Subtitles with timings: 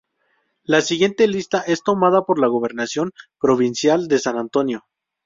[0.63, 4.87] La siguiente lista es tomada de la Gobernación Provincial de San Antonio.